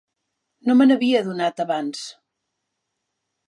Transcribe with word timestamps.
No 0.69 0.75
me 0.79 0.87
n'havia 0.91 1.21
adonat 1.25 1.61
abans. 1.67 2.03